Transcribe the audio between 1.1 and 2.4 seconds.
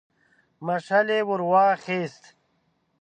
يې ور واخيست.